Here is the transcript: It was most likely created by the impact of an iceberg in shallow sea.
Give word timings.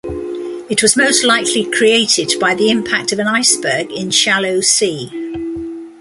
It 0.67 0.81
was 0.81 0.97
most 0.97 1.23
likely 1.23 1.63
created 1.63 2.31
by 2.39 2.55
the 2.55 2.71
impact 2.71 3.11
of 3.11 3.19
an 3.19 3.27
iceberg 3.27 3.91
in 3.91 4.09
shallow 4.09 4.59
sea. 4.59 5.11